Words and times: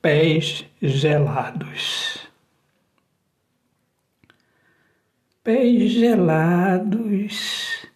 pés 0.00 0.64
gelados. 0.80 2.28
Pés 5.42 5.90
gelados. 5.90 7.88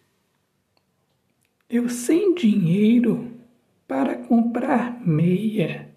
Eu 1.69 1.89
sem 1.89 2.35
dinheiro 2.35 3.31
para 3.87 4.17
comprar 4.17 4.99
meia. 5.05 5.89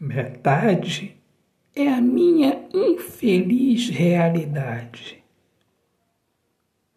Metade 0.00 1.16
é 1.74 1.88
a 1.88 2.00
minha 2.00 2.68
infeliz 2.74 3.88
realidade. 3.88 5.22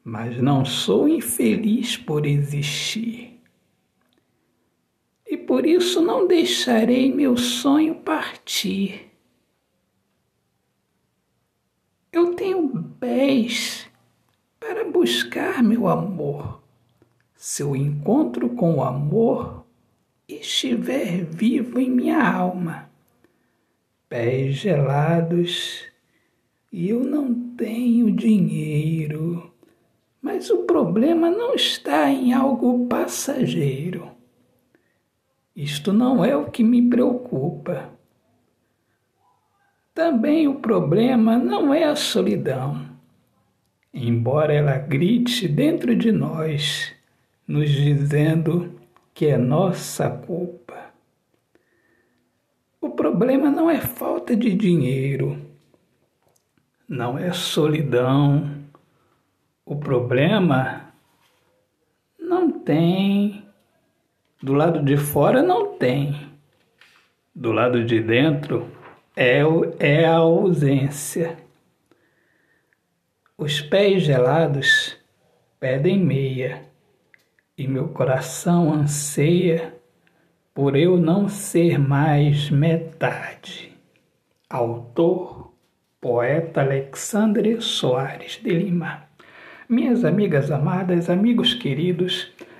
Mas 0.03 0.41
não 0.41 0.65
sou 0.65 1.07
infeliz 1.07 1.95
por 1.95 2.25
existir 2.25 3.38
por 5.49 5.65
isso 5.65 5.99
não 5.99 6.27
deixarei 6.27 7.11
meu 7.11 7.35
sonho 7.35 7.95
partir. 7.95 9.09
Eu 12.11 12.35
tenho 12.35 12.71
pés 12.99 13.89
para 14.59 14.85
buscar 14.85 15.63
meu 15.63 15.87
amor. 15.87 16.61
Se 17.33 17.63
o 17.63 17.75
encontro 17.75 18.49
com 18.51 18.75
o 18.75 18.83
amor 18.83 19.65
estiver 20.27 21.25
vivo 21.25 21.79
em 21.79 21.89
minha 21.89 22.23
alma, 22.23 22.87
pés 24.07 24.53
gelados, 24.55 25.83
e 26.71 26.89
eu 26.89 27.03
não 27.03 27.33
tenho 27.57 28.11
dinheiro. 28.11 29.51
Mas 30.21 30.51
o 30.51 30.59
problema 30.65 31.31
não 31.31 31.55
está 31.55 32.07
em 32.07 32.33
algo 32.33 32.85
passageiro 32.85 34.18
isto 35.61 35.91
não 35.91 36.23
é 36.23 36.37
o 36.37 36.49
que 36.49 36.63
me 36.63 36.89
preocupa. 36.89 37.89
Também 39.93 40.47
o 40.47 40.55
problema 40.55 41.37
não 41.37 41.73
é 41.73 41.83
a 41.83 41.97
solidão, 41.97 42.87
embora 43.93 44.53
ela 44.53 44.77
grite 44.77 45.49
dentro 45.49 45.93
de 45.93 46.13
nós, 46.13 46.95
nos 47.45 47.69
dizendo 47.69 48.73
que 49.13 49.25
é 49.25 49.37
nossa 49.37 50.09
culpa. 50.09 50.93
O 52.79 52.91
problema 52.91 53.51
não 53.51 53.69
é 53.69 53.81
falta 53.81 54.37
de 54.37 54.55
dinheiro, 54.55 55.45
não 56.87 57.19
é 57.19 57.33
solidão. 57.33 58.63
O 59.65 59.75
problema 59.75 60.93
não 62.17 62.49
tem 62.49 63.48
do 64.41 64.53
lado 64.53 64.81
de 64.83 64.95
fora 64.97 65.41
não 65.41 65.77
tem. 65.77 66.29
Do 67.35 67.51
lado 67.51 67.83
de 67.83 68.01
dentro 68.01 68.67
é, 69.15 69.41
é 69.79 70.05
a 70.05 70.15
ausência. 70.15 71.37
Os 73.37 73.61
pés 73.61 74.03
gelados 74.03 74.97
pedem 75.59 75.99
meia, 75.99 76.61
e 77.57 77.67
meu 77.67 77.89
coração 77.89 78.73
anseia 78.73 79.75
por 80.53 80.75
eu 80.75 80.97
não 80.97 81.27
ser 81.27 81.77
mais 81.77 82.49
metade. 82.49 83.73
Autor, 84.49 85.53
poeta 85.99 86.61
Alexandre 86.61 87.61
Soares 87.61 88.39
de 88.41 88.51
Lima. 88.51 89.03
Minhas 89.67 90.03
amigas 90.03 90.49
amadas, 90.49 91.09
amigos 91.09 91.53
queridos, 91.53 92.31